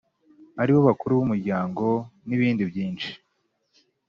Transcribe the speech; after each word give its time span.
ari 0.61 0.71
bo 0.75 0.79
bakuru 0.87 1.11
b’umuryango 1.19 1.85
n’ibindi 2.27 2.63
byinshi. 2.71 3.09